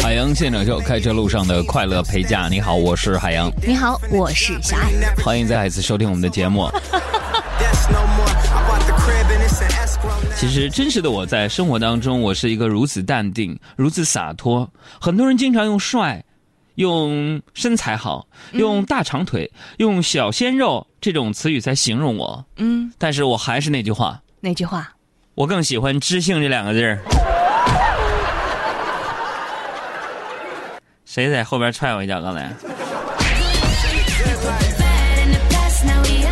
[0.00, 2.48] 海洋现场秀，开车路上的快乐陪驾。
[2.48, 3.50] 你好，我是海洋。
[3.64, 4.90] 你好，我是小爱。
[5.22, 6.68] 欢迎再一次收听我们的节目。
[10.36, 14.68] 其实，真实的我在生活当中，我是一个如此淡定、如此洒脱。
[15.00, 16.24] 很多人经常用帅、
[16.74, 22.44] 用身材好、用大长腿、用小鲜肉这种词语在形容我。
[22.56, 24.20] 嗯，但是我还是那句话。
[24.40, 24.90] 哪句话？
[25.36, 26.98] 我更喜欢知性这两个字儿。
[31.14, 32.20] 谁在后边踹我一脚？
[32.20, 32.52] 刚才。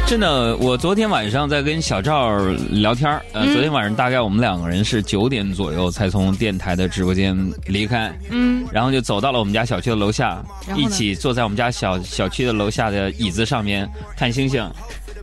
[0.08, 2.36] 真的，我昨天晚上在跟小赵
[2.68, 7.32] 聊天呃，昨天晚上大概我们两个人是九点左右才从电台的直播间
[7.66, 10.42] 离开，嗯，然后就走到了我们家小区的楼下，
[10.74, 14.68] 一起坐在我们家小小区的楼下的椅子上面看星星。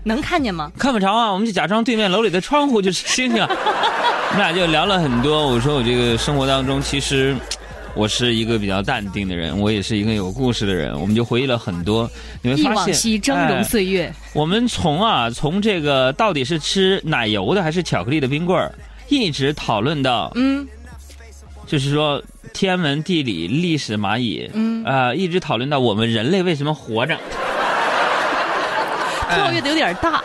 [0.06, 0.72] 能看见吗？
[0.80, 3.44] 看不着啊，我们就假装对面楼里的窗户就是星星。
[3.44, 7.36] 我们俩就聊了很多，我说我这个生活当中其实。
[7.96, 10.98] 我是一个比较淡定的人，我也是一个有故事的人。
[11.00, 12.10] 我们就回忆了很多，
[12.42, 14.14] 你会发现，忆往昔峥嵘岁月。
[14.34, 18.72] 我们从啊，从这个到底是吃奶油的还是巧克力的冰棍儿，
[19.10, 20.68] 一直讨论到，嗯，
[21.66, 22.22] 就是说
[22.54, 27.18] 天文地理历史蚂蚁，嗯啊，一直讨论到我们人类为什么活着，
[29.34, 30.24] 跳跃的有点大。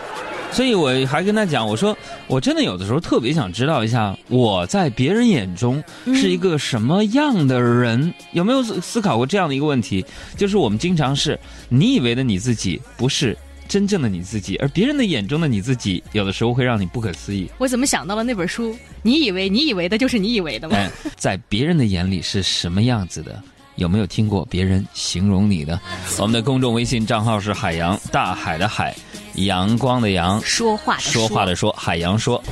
[0.53, 8.13] 所以我还跟他讲，我说我真的有的时候特别想知道一下，我在别人眼中是一个什么样的人？
[8.33, 10.05] 有没有思考过这样的一个问题？
[10.37, 13.37] 就是我们经常是你以为的你自己，不是
[13.69, 17.51] 真正的你自己，而别人的眼中的你自己，有的时候会让你不可思议。
[17.59, 18.77] 我怎么想到了那本书？
[19.03, 20.77] 你以为你以为的就是你以为的吗？
[21.17, 23.43] 在别人的眼里是什么样子的？
[23.77, 25.81] 有没有听过别人形容你的？
[26.21, 28.95] 我们的公众微信账号是海洋大海的海。
[29.35, 32.43] 阳光的阳，说话的说话的说，海洋说。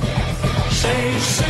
[0.69, 0.89] 谁
[1.19, 1.43] 是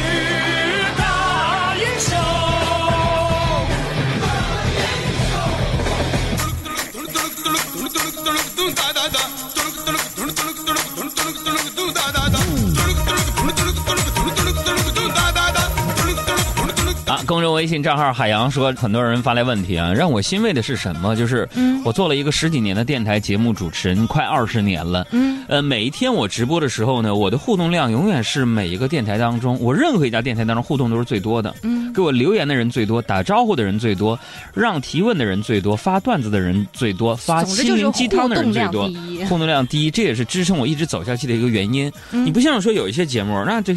[17.54, 21.16] 微信账号海洋说，很多人发来问题啊，让我欣慰的是什么？
[21.16, 21.48] 就是，
[21.86, 25.08] 我做了一个十几年的电台节目主持人，快二十年了。
[25.12, 31.54] 嗯，呃，每一天我直播的时候呢，我的互动量永远是每一个电台当中，我任何一家电台当中互动都是最多的。
[31.64, 34.20] 嗯，给我留言的人最多，打招呼的人最多，
[34.54, 38.90] 让提问的人最多，发段子的人最多，发心灵鸡汤的人最多，
[39.30, 41.92] 互动量第一，这也是支撑我一直走下去的一个原因。
[42.12, 43.76] 你不像说有一些节目，那这。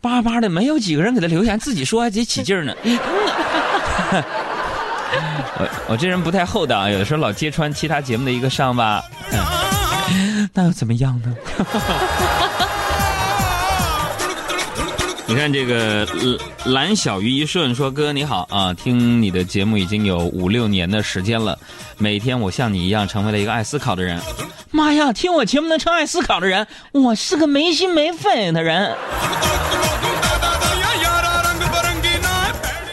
[0.00, 2.74] 巴巴的，没有几个人给他留言，自己说还得起劲呢。
[5.58, 9.02] 我我这人不太厚道啊，有的时候老揭穿其他节目的一个伤疤，
[10.52, 11.34] 那又怎么样呢？
[15.28, 16.06] 你看这个
[16.64, 21.58] 蓝小鱼一顺说：“哥你好啊，听你的节目已经有五六年的时间了，
[21.98, 24.20] 每天我像你一样成为了一个爱思考的人。
[24.70, 28.94] 妈呀，听我节目能成爱思考的人，我是个没心没肺的人。”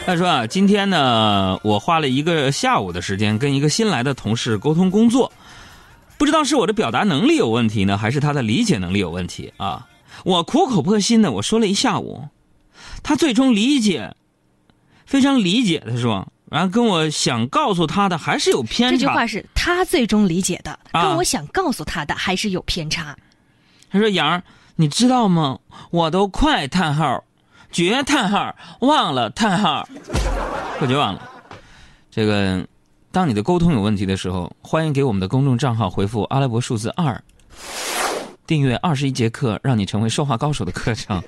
[0.05, 5.31] 他说啊，今天呢，我花了一个下午的时间跟一个新来的同事沟通工作，
[6.17, 9.85] 不知道是我的表达能力有问题呢，还是他的理解能力有问题啊？
[10.23, 12.29] 我苦口婆心的我说了一下午，
[13.01, 14.15] 他最终理解，
[15.05, 18.95] 非常理解的说，然后跟我想告诉他的还是有偏差。
[18.95, 23.15] 这句话是他最终理解的，跟我想告诉他的还是有偏差。
[23.91, 24.43] 他说：“杨儿，
[24.77, 25.59] 你知道吗？
[25.91, 27.23] 我都快叹号，
[27.71, 29.87] 绝叹号，忘了叹号，
[30.79, 31.29] 我绝忘了。
[32.09, 32.65] 这个，
[33.11, 37.21] 当你的沟通有问题的时候，欢迎给我们的公众账号回复阿拉伯数字二。”
[38.45, 41.21] 订阅二十一节课，让你成为说话高手的课程。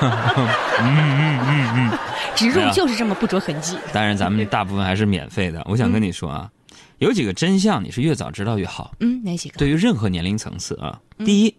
[0.00, 0.48] 嗯
[0.80, 1.98] 嗯嗯嗯，
[2.36, 3.76] 植入就是这么不着痕迹。
[3.92, 5.62] 当然，咱们大部分还是免费的。
[5.66, 6.50] 我想跟你说啊，
[6.98, 8.92] 有几个真相，你是越早知道越好。
[9.00, 9.58] 嗯，哪几个？
[9.58, 11.54] 对于任何年龄层次啊，第一，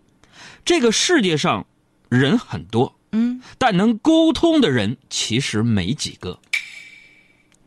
[0.63, 1.65] 这个世界上
[2.07, 6.39] 人很多，嗯，但能沟通的人其实没几个。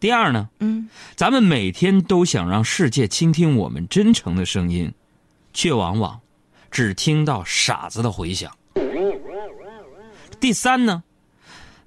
[0.00, 4.92] 第二呢，嗯，咱们每天都想让世界倾听我们真诚的声音，
[5.52, 6.18] 却往往。
[6.72, 8.50] 只听到傻子的回响。
[10.40, 11.04] 第三呢，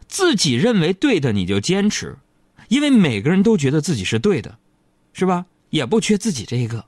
[0.08, 2.16] 自己认为对的你就坚持，
[2.70, 4.58] 因为每个人都觉得自己是对的，
[5.12, 5.46] 是吧？
[5.72, 6.86] 也不缺自己这一个。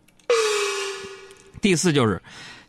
[1.60, 2.22] 第四就是，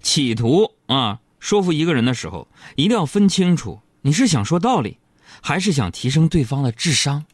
[0.02, 4.98] 企图啊说服一个人的时候，一定要分清楚你是想说道理，
[5.42, 7.24] 还是想提升对方的智商。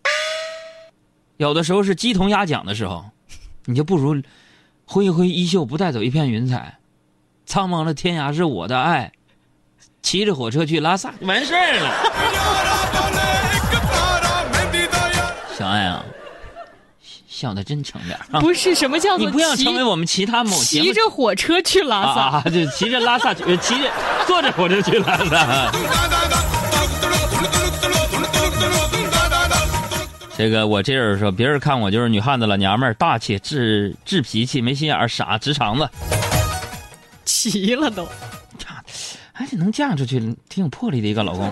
[1.37, 3.07] 有的时候是鸡同鸭讲的时候，
[3.65, 4.21] 你就不如
[4.85, 6.79] 挥一挥衣袖，不带走一片云彩。
[7.47, 9.13] 苍茫的天涯是我的爱，
[10.03, 11.91] 骑着火车去拉萨，完事儿了。
[15.57, 16.05] 小爱啊
[17.29, 18.41] 笑的真诚点啊。
[18.41, 22.21] 不是什么叫做你不要成为我们其他某骑着火车去拉萨。
[22.21, 23.91] 啊，就骑着拉萨去， 骑着
[24.27, 25.71] 坐着火车去拉萨。
[30.37, 35.89] 这个我这人说，别人看我就是女汉子老娘们儿，大气、治治脾气、没心眼儿、傻、直肠子，
[37.25, 38.07] 齐了都。
[39.37, 41.51] 还是能嫁出去，挺有魄力的一个老公。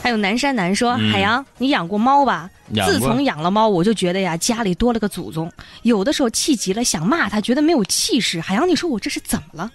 [0.00, 2.48] 还有南山南说：“海洋，你养过猫吧？
[2.86, 5.50] 自从养了猫，我就觉得呀，家里多了个祖宗。
[5.82, 8.40] 有的时候气急了，想骂他，觉得没有气势。
[8.40, 9.72] 海洋，你说我这是怎么了？”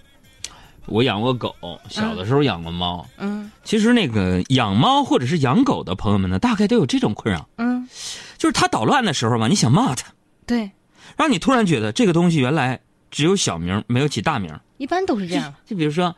[0.86, 1.54] 我养过狗，
[1.88, 3.06] 小的时候养过猫。
[3.18, 7.46] 嗯，其实那个养猫或者是养狗的朋友们呢，大概都有这种困扰。
[7.58, 7.86] 嗯，
[8.38, 10.06] 就是它捣乱的时候吧，你想骂它，
[10.46, 10.70] 对，
[11.16, 14.54] 让你突然觉得这个东西原来只有小名没有起大名。
[14.78, 15.54] 一般都是这样。
[15.64, 16.14] 就比如说。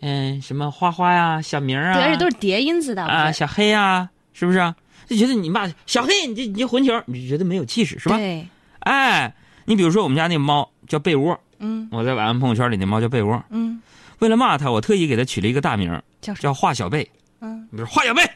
[0.00, 4.74] 嗯，什么花花呀，小明啊，而且都是叠音字的啊，小黑呀，是不是？
[5.06, 8.16] 就觉得你骂小黑，你这你这混球，你就觉得没有气势，是吧？
[8.16, 8.44] 对。
[8.80, 9.32] 哎，
[9.66, 13.80] 你比如说我们家那猫叫被窝，嗯，我在晚安朋友圈里那猫叫被窝，嗯，
[14.18, 17.08] 为了骂它，我特意给它取了一个大名，叫叫华小贝，
[17.40, 18.28] 嗯，比如华小贝，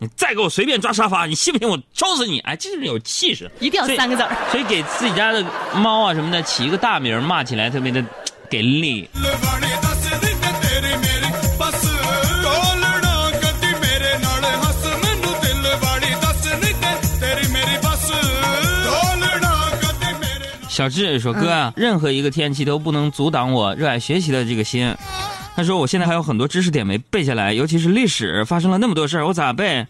[0.00, 2.38] 你再给我随便抓沙发，你信不信我抽死你？
[2.40, 8.04] 哎，这就是有气势，一定要三个字所以给自己家的猫啊什么的起一个大名，骂起来特别的
[8.48, 9.08] 给力。
[20.68, 24.94] 小智说：“哥啊，任何一个天气都不能阻挡我热爱学习的这个心。”
[25.58, 29.84] 他说：“我现在还有很多知识点没背下来，尤其是历史，发生了那么多事儿，我咋背？”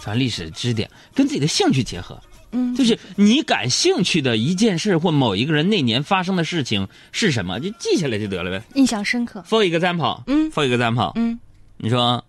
[0.00, 2.18] 传历史知识点跟自己的兴趣结合，
[2.52, 8.64] 嗯，就是你感兴趣的一件事或某一个人那年发生的事情是什么，就记下来就得了呗。
[8.74, 9.44] 印象深刻。
[9.46, 11.38] For example，嗯，For example，嗯，
[11.76, 12.24] 你说。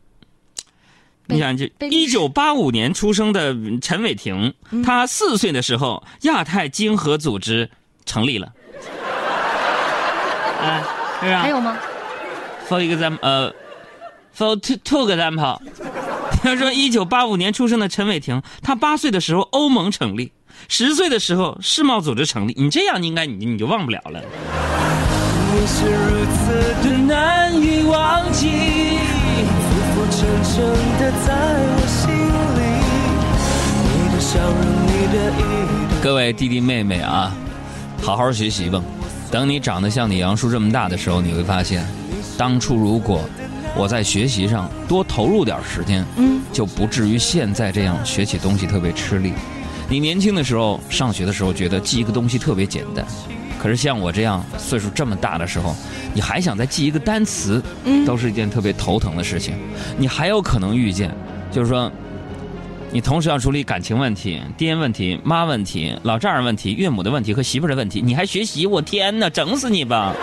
[1.27, 7.69] 你想，这一九八五年出生的陈伟霆，他四岁的时候，亚太经合组织
[8.05, 8.51] 成立了。
[10.59, 10.83] 哎，
[11.21, 11.39] 是吧？
[11.39, 11.77] 还有吗
[12.67, 13.53] ？For example，呃
[14.37, 15.59] ，For two two example，
[16.43, 20.31] 他说一九八五年出生的陈伟霆，他八岁的时候欧盟成立，
[20.67, 22.53] 十岁的时候世贸组织成立。
[22.57, 24.21] 你这样应该你你就忘不了了。
[25.53, 28.99] 你是如此的难以忘记。
[29.67, 30.55] 浮浮沉沉
[30.99, 31.33] 的在
[31.73, 32.09] 我心
[32.57, 32.61] 里，
[33.93, 35.41] 你的笑容，你的意
[36.03, 37.31] 各位弟弟妹妹啊，
[38.03, 38.81] 好好学习吧。
[39.29, 41.85] 等你长得像你杨叔这么大的时候，你会发现，
[42.37, 43.21] 当初如果
[43.75, 49.33] 我在学习上多投入点时间，嗯，就不至于现在这样学起东西特别吃力。
[49.89, 53.05] 你年轻的时候上学的时候，觉得记一个东西特别简单。
[53.59, 55.75] 可是像我这样岁数这么大的时候，
[56.13, 57.61] 你还想再记一个单词，
[58.05, 59.55] 都是一件特别头疼的事情。
[59.97, 61.13] 你还有可能遇见，
[61.51, 61.91] 就是说，
[62.89, 68.65] 你同时要处理感情问题、爹问题、妈问题、老丈人问题、岳母的问题和媳妇的问题，你还学习？
[68.65, 70.13] 我天哪，整死你吧！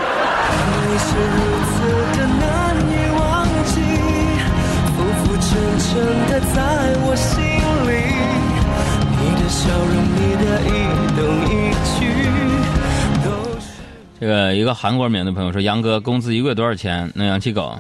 [14.19, 17.79] 这个一个韩国名的朋友说：“杨哥，工资一个月多少钱能养起狗？”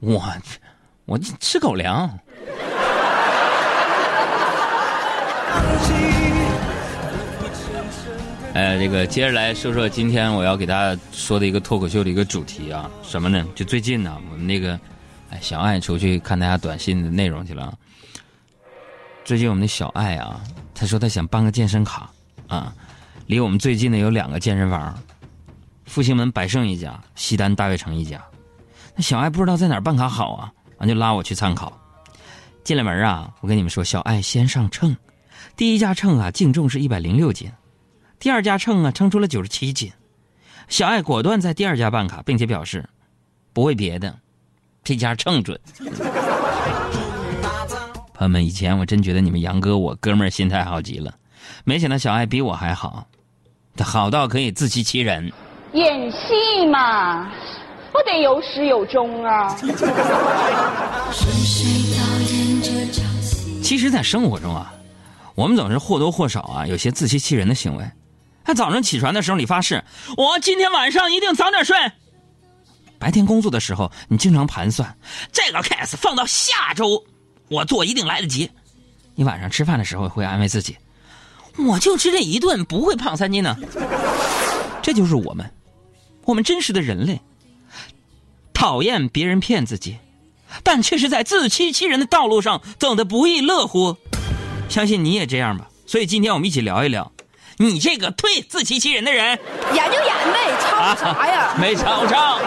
[0.00, 0.24] 我
[1.04, 2.10] 我吃狗粮。
[8.54, 13.46] 哎，这个接着来说说今天我要给大家说的一个脱口秀的一个主题啊，什么呢？
[13.54, 14.78] 就最近呢，我们那个
[15.30, 17.72] 哎小爱出去看大家短信的内容去了。
[19.24, 20.40] 最近我们的小爱啊，
[20.74, 22.10] 他说他想办个健身卡
[22.46, 22.74] 啊。
[23.26, 24.98] 离我们最近的有两个健身房，
[25.86, 28.22] 复兴门百盛一家，西单大悦城一家。
[28.94, 31.72] 那小爱不知道在哪儿办卡好啊，完就拉我去参考。
[32.64, 34.94] 进了门啊，我跟你们说，小爱先上秤，
[35.62, 37.48] 第一家秤啊净重是一百零六斤，
[38.18, 39.92] 第二家秤啊称出了九十七斤。
[40.66, 42.84] 小爱果断在第二家办卡，并且表示
[43.52, 44.12] 不为别的，
[44.82, 45.56] 这家秤准。
[48.12, 51.14] 朋友们，以前我真觉得你们杨哥我哥们儿心态好极了，
[51.62, 53.06] 没想到小爱比我还好。
[53.76, 55.32] 他好到可以自欺欺人，
[55.74, 57.30] 演戏嘛，
[57.92, 59.56] 不得有始有终啊。
[63.62, 64.74] 其实，在生活中啊，
[65.34, 67.90] 我们总是或多或少啊有些自欺欺人的行为。
[68.44, 69.84] 他早上起床的时候，你发誓
[70.16, 71.76] 我今天晚上一定早点睡；
[72.98, 74.96] 白天工作的时候，你经常盘算
[75.30, 77.04] 这个 case 放到下周
[77.48, 78.50] 我做一定来得及。
[79.14, 80.76] 你晚上吃饭的时候会安慰自己。
[81.58, 83.56] 我就吃这一顿，不会胖三斤呢。
[84.82, 85.48] 这就是我们，
[86.24, 87.20] 我们真实的人类。
[88.54, 89.98] 讨厌别人骗自己，
[90.62, 93.96] 但却是在自欺欺人的道路上走得不亦乐乎。
[94.72, 95.68] 相信你也这样吧。
[95.86, 97.12] 所以今天我们一起聊一聊，
[97.58, 99.38] 你这个忒自欺欺人的人。
[99.74, 101.54] 演就演呗，吵啥呀？
[101.60, 102.38] 没吵吵。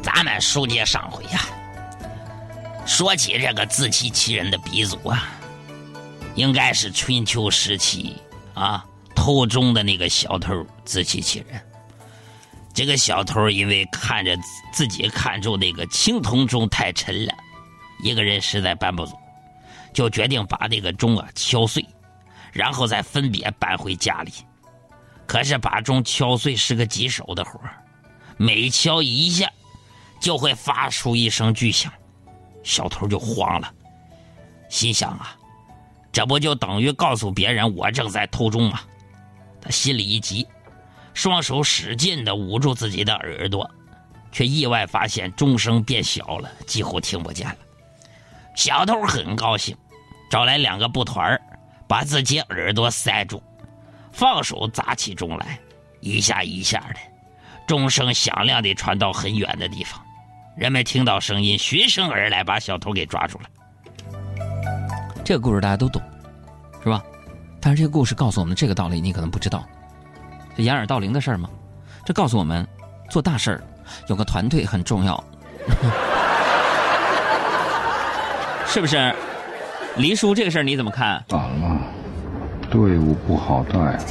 [0.00, 1.40] 咱们书接上回呀，
[2.86, 5.26] 说起这个自欺欺人的鼻祖啊，
[6.36, 8.14] 应该是春秋时期
[8.54, 11.60] 啊偷钟的那个小偷自欺欺人。
[12.76, 14.36] 这个小偷因为看着
[14.70, 17.32] 自己看中那个青铜钟太沉了，
[18.02, 19.18] 一个人实在搬不走，
[19.94, 21.82] 就决定把那个钟啊敲碎，
[22.52, 24.30] 然后再分别搬回家里。
[25.26, 27.58] 可是把钟敲碎是个棘手的活
[28.36, 29.50] 每敲一下，
[30.20, 31.90] 就会发出一声巨响，
[32.62, 33.72] 小偷就慌了，
[34.68, 35.34] 心想啊，
[36.12, 38.80] 这不就等于告诉别人我正在偷钟吗？
[39.62, 40.46] 他心里一急。
[41.16, 43.68] 双手使劲的捂住自己的耳朵，
[44.30, 47.56] 却意外发现钟声变小了，几乎听不见了。
[48.54, 49.74] 小偷很高兴，
[50.30, 51.40] 找来两个布团
[51.88, 53.42] 把自己耳朵塞住，
[54.12, 55.58] 放手砸起钟来，
[56.00, 57.00] 一下一下的，
[57.66, 59.98] 钟声响亮的传到很远的地方。
[60.54, 63.48] 人们听到声音，循声而来，把小偷给抓住了。
[65.24, 66.02] 这个故事大家都懂，
[66.82, 67.02] 是吧？
[67.58, 69.66] 但是这个故事告诉我们这个道理，你可能不知道。
[70.56, 71.50] 这掩耳盗铃的事儿吗？
[72.04, 72.66] 这告诉我们，
[73.10, 73.62] 做大事儿
[74.08, 75.22] 有个团队很重要，
[78.66, 79.14] 是不是？
[79.96, 81.22] 黎叔，这个事儿你怎么看？
[81.28, 81.80] 咋了？
[82.70, 83.98] 队伍不好带。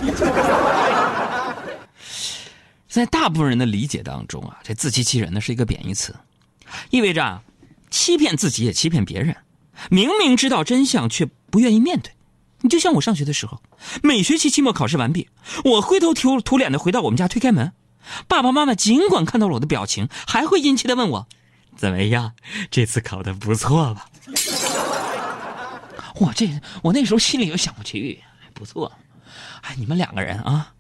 [2.88, 6.16] 在大部分人的理解当中啊，这自欺欺人呢是一个贬义词，
[6.90, 7.42] 意味着啊，
[7.90, 9.36] 欺骗自己也欺骗别人，
[9.90, 12.12] 明明知道真相却不愿意面对。
[12.62, 13.62] 你就像我上学的时候，
[14.02, 15.30] 每学期期末考试完毕，
[15.64, 17.74] 我灰头土土脸的回到我们家推开门，
[18.28, 21.28] 爸爸妈妈尽管看到了我的表情，还会殷切的问我
[21.78, 22.34] ：“怎么样？
[22.72, 24.08] 这次考的不错吧？”
[26.18, 26.50] 我这
[26.82, 28.92] 我那时候心里就想过去，不错。
[29.62, 30.74] 哎，你们两个人啊，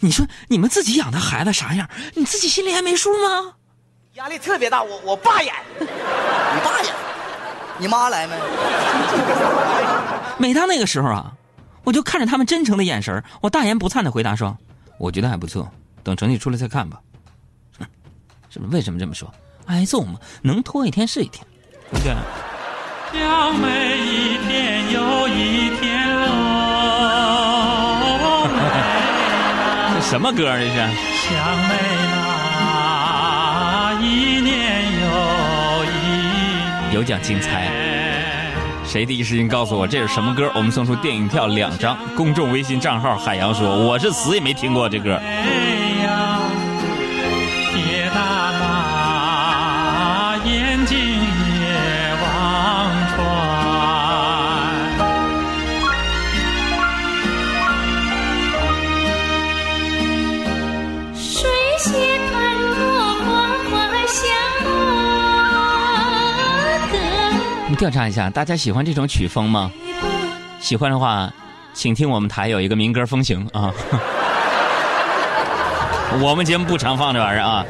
[0.00, 3.54] 你说你们自己养的孩子啥样，你自己心里还没数吗？
[4.14, 5.86] 压力特别大，我我爸演，你
[6.62, 6.94] 爸演，
[7.78, 8.36] 你妈来没？
[10.42, 11.32] 每当那个时候啊，
[11.84, 14.58] 我就看着他们真诚的眼神我大言不惭的回答说
[14.98, 15.70] ：“我觉得还不错，
[16.02, 16.98] 等成绩出来再看吧。”
[17.78, 17.86] 哼，
[18.50, 18.72] 是不是？
[18.74, 19.32] 为什么这么说？
[19.66, 21.46] 挨揍嘛，能拖一天是一天，
[21.92, 22.12] 对不对？
[23.20, 26.34] 像每一天又一天哦，
[29.94, 30.74] 这什么歌这是？
[30.74, 30.90] 想
[31.68, 31.74] 每
[32.58, 34.50] 那一年
[35.02, 36.94] 又一年。
[36.94, 37.70] 有奖竞猜。
[38.92, 40.52] 谁第一时间告诉我这是什么歌？
[40.54, 41.96] 我们送出电影票两张。
[42.14, 45.18] 公众微信账号海洋说：“我是死也没听过这歌。”
[67.82, 69.72] 调查一下，大家喜欢这种曲风吗？
[70.60, 71.34] 喜欢的话，
[71.74, 73.74] 请听我们台有一个民歌风行啊。
[76.22, 77.66] 我们节目不常放这玩意儿啊。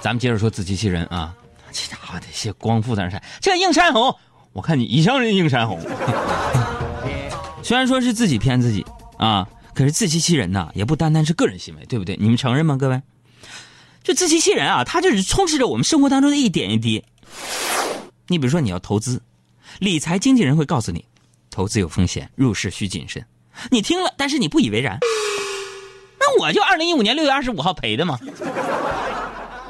[0.00, 1.32] 咱们接着说自欺欺人啊，
[1.70, 4.12] 这家伙得些光复在那晒，这映山红，
[4.52, 5.78] 我看你一向是映山红。
[7.62, 8.84] 虽然说是自己骗自己
[9.16, 12.16] 啊，可是自欺欺人呐，也不单单是个人行为，对不对？
[12.20, 13.00] 你们承认吗，各位？
[14.08, 14.84] 就自欺欺人啊！
[14.84, 17.04] 他就是充斥着我们生活当中的一点一滴。
[18.28, 19.20] 你比如说，你要投资，
[19.80, 21.04] 理财经纪人会告诉你，
[21.50, 23.22] 投资有风险，入市需谨慎。
[23.70, 24.98] 你听了，但是你不以为然。
[26.18, 28.18] 那我就二零一五年六月二十五号赔的嘛。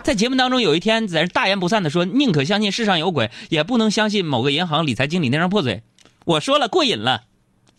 [0.04, 5.82] 在节目当中，有一天在大言不惭的说：“宁可相信世上有鬼，也不能相信某个银行理财经理那张破嘴。”
[6.24, 7.22] 我说了，过瘾了，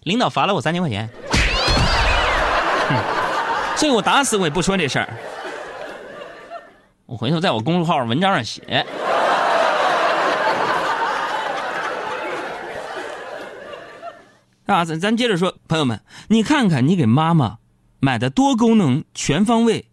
[0.04, 1.10] 领导罚了我三千块钱。
[3.78, 5.08] 所以我打死我也不说这事儿。
[7.10, 8.86] 我回头在我公众号文章上写。
[14.68, 17.58] 啊，咱咱接着说，朋友们，你看看你给妈妈
[18.00, 19.88] 买的多功能、全方位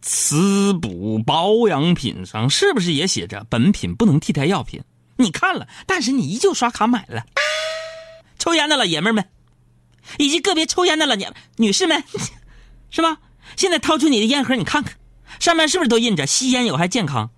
[0.00, 4.82] 滋补保养品上，是不是也写着本品不能替代药品？
[5.16, 7.26] 你看了，但是你依旧刷卡买了。
[8.38, 9.26] 抽烟的老爷们们，
[10.16, 12.02] 以及个别抽烟的老娘女士们，
[12.88, 13.18] 是吧？
[13.56, 14.94] 现在掏出你的烟盒，你看看。
[15.38, 17.30] 上面是不是都印着吸烟有害健康？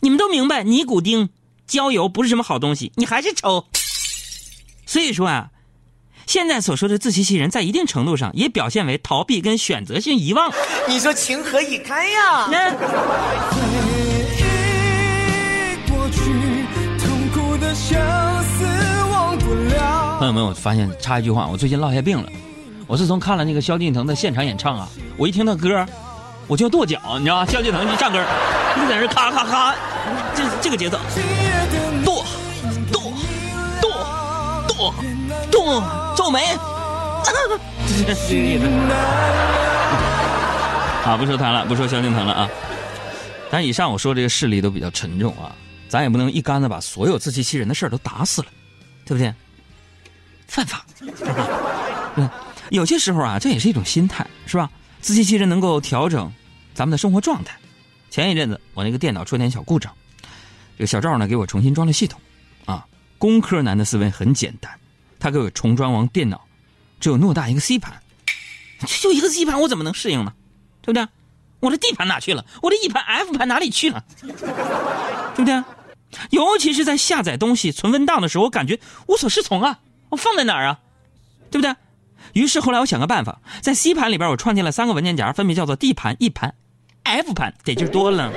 [0.00, 1.30] 你们都明白尼古丁、
[1.66, 3.66] 焦油不是什么好东西，你还是抽。
[4.84, 5.50] 所以说啊，
[6.26, 10.52] 现在所说的自欺欺人，在一定程度上也表现为逃避跟选择性遗忘。
[10.88, 12.48] 你说情何以堪呀？
[20.18, 22.30] 朋友们，我发现插一句话，我最近落下病了。
[22.86, 25.84] 我自从看了那个萧敬腾的现场演唱啊，我一听那歌，
[26.48, 27.46] 我就要跺脚，你知道吗？
[27.46, 28.18] 萧敬腾一唱歌，
[28.76, 29.74] 就在那咔咔咔，
[30.34, 30.98] 这这个节奏，
[32.04, 32.24] 跺
[32.92, 33.12] 跺
[33.80, 33.90] 跺
[34.68, 34.94] 跺
[35.50, 36.44] 跺，皱眉，
[41.04, 42.48] 啊，不说他了，不说萧敬腾了啊。
[43.50, 45.50] 但以上我说这个事例都比较沉重啊，
[45.88, 48.48] 咱也不能一竿子把所有自欺欺人的事儿都打死了，
[49.04, 49.34] 对不对？
[50.46, 50.86] 犯法，
[52.14, 52.30] 嗯，
[52.70, 54.70] 有些时候啊，这也是一种心态，是吧？
[55.00, 56.32] 自欺欺人能够调整
[56.74, 57.56] 咱们的生活状态。
[58.10, 59.92] 前一阵子我那个电脑出点小故障，
[60.76, 62.20] 这个小赵呢给我重新装了系统，
[62.64, 62.86] 啊，
[63.18, 64.72] 工科男的思维很简单，
[65.18, 66.44] 他给我重装完电脑，
[66.98, 68.00] 只有偌大一个 C 盘，
[69.00, 70.32] 就一个 C 盘，我怎么能适应呢？
[70.82, 71.06] 对不对？
[71.60, 72.44] 我的 D 盘哪去了？
[72.62, 74.04] 我的 E 盘、F 盘哪里去了？
[74.20, 75.64] 对不对？
[76.30, 79.80] 尤其是在下载东西、存文档的时候，我感觉无所适从啊！
[80.10, 80.78] 我放在哪儿啊？
[81.50, 81.74] 对不对？
[82.36, 86.54] 于是后来我想个办法，在 C 盘里边我创建了三个文件夹，分别叫做 D 盘、E 盘、
[87.02, 88.30] F 盘，得劲多了。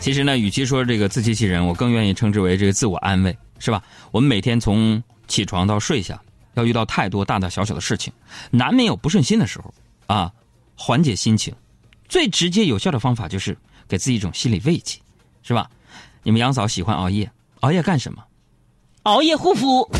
[0.00, 3.82] 其实呢，与其说这个自欺欺人，我更愿意称之为这个自我安慰，是吧？
[4.10, 6.18] 我们每天从起床到睡下，
[6.54, 8.10] 要遇到太多大大小小的事情，
[8.50, 9.74] 难免有不顺心的时候
[10.06, 10.32] 啊。
[10.74, 11.54] 缓解心情，
[12.08, 13.54] 最直接有效的方法就是
[13.86, 14.98] 给自己一种心理慰藉，
[15.42, 15.68] 是吧？
[16.24, 18.24] 你们杨嫂喜欢熬夜，熬夜干什么？
[19.02, 19.90] 熬夜护肤。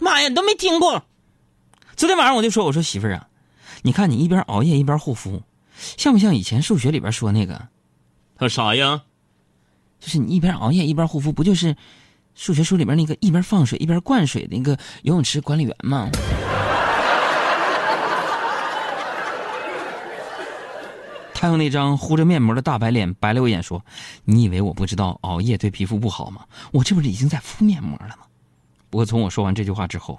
[0.00, 1.04] 妈呀，你都没听过。
[1.94, 3.28] 昨天晚上我就说，我说媳妇儿啊，
[3.82, 5.42] 你看你一边熬夜一边护肤，
[5.96, 7.68] 像不像以前数学里边说那个？
[8.36, 9.02] 他说啥呀？
[10.00, 11.76] 就是你一边熬夜一边护肤，不就是
[12.34, 16.08] 数学书里边那个一边放水一边灌水的那个游泳池管理员吗？
[21.40, 23.82] 他用那张糊着面膜的大白脸白了我一眼，说
[24.26, 26.42] ：“你以为我不知道熬夜对皮肤不好吗？
[26.70, 28.24] 我这不是已经在敷面膜了吗？”
[28.90, 30.18] 不过从我说完这句话之后，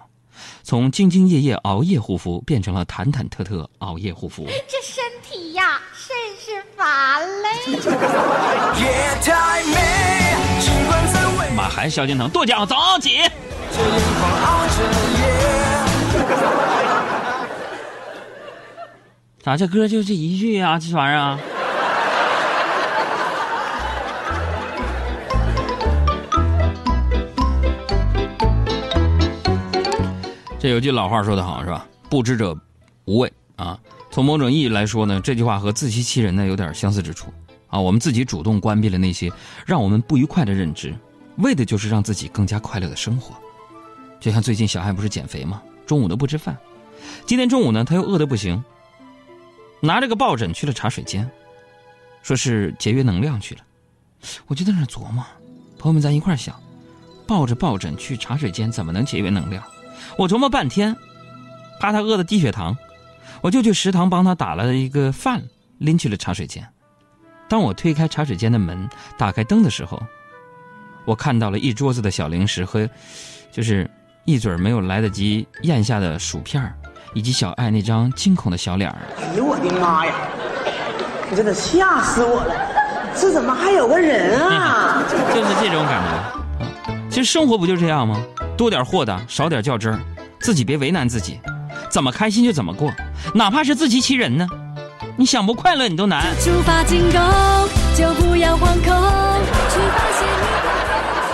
[0.63, 4.45] 从兢兢业业熬夜护肤变成了忐忐忑忑熬夜护肤。
[4.67, 7.49] 这身体呀，甚是乏累。
[11.55, 13.19] 妈，还是萧敬腾跺脚走起。
[19.43, 20.77] 咋这歌就这一句啊？
[20.77, 21.39] 这玩意儿啊！
[30.60, 31.88] 这有句老话说得好，是吧？
[32.08, 32.56] 不知者
[33.06, 33.80] 无畏啊。
[34.12, 37.34] 从某种意义来说呢，这句话和自欺欺人呢有点相似之处
[37.65, 37.80] 啊。
[37.80, 39.32] 我们自己主动关闭了那些
[39.65, 40.93] 让我们不愉快的认知，
[41.38, 43.34] 为的就是让自己更加快乐的生活。
[44.19, 45.63] 就像最近小爱不是减肥吗？
[45.88, 46.56] 中午都不吃饭，
[47.25, 48.63] 今天中午呢他又饿得不行。
[49.81, 51.29] 拿着个抱枕去了茶水间，
[52.21, 53.61] 说是节约能量去了。
[54.45, 55.25] 我就在那琢磨，
[55.79, 56.55] 朋友们咱一块想，
[57.27, 59.63] 抱着抱枕去茶水间怎么能节约能量？
[60.17, 60.95] 我琢磨半天，
[61.79, 62.77] 怕他饿的低血糖，
[63.41, 65.41] 我就去食堂帮他打了一个饭，
[65.79, 66.67] 拎去了茶水间。
[67.49, 70.01] 当我推开茶水间的门，打开灯的时候，
[71.05, 72.87] 我看到了一桌子的小零食和，
[73.51, 73.89] 就是
[74.25, 76.71] 一嘴没有来得及咽下的薯片。
[77.13, 80.13] 以及小爱那张惊恐的小脸儿，哎呦我的妈呀！
[81.30, 82.56] 你真的吓死我了！
[83.15, 85.04] 这怎么还有个人啊？
[85.10, 86.34] 就是这种感觉啊！
[87.10, 88.17] 其实生活不就这样吗？
[88.58, 90.00] 多点豁达，少点较真儿，
[90.39, 91.39] 自己别为难自己，
[91.89, 92.91] 怎么开心就怎么过，
[93.34, 94.47] 哪怕是自欺欺人呢？
[95.17, 96.24] 你想不快乐你都难。
[96.39, 97.19] 出发进攻，
[97.95, 100.11] 就不要惶恐。